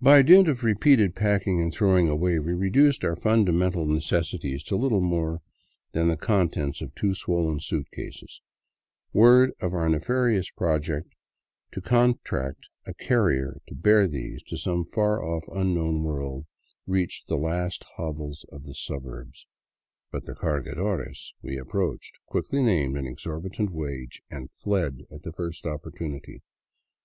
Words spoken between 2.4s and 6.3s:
we reduced our fundamental necessities to little more than the